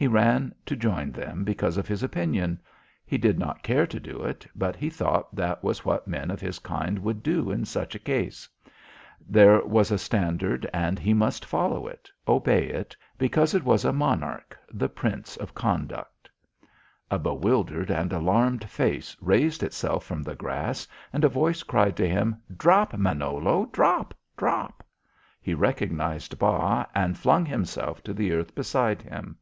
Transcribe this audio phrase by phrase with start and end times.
[0.00, 2.60] He ran to join them because of his opinion.
[3.04, 6.40] He did not care to do it, but he thought that was what men of
[6.40, 8.48] his kind would do in such a case.
[9.28, 13.92] There was a standard and he must follow it, obey it, because it was a
[13.92, 16.30] monarch, the Prince of Conduct.
[17.10, 22.08] A bewildered and alarmed face raised itself from the grass and a voice cried to
[22.08, 23.66] him: "Drop, Manolo!
[23.72, 24.14] Drop!
[24.36, 24.86] Drop!"
[25.40, 29.36] He recognised Bas and flung himself to the earth beside him.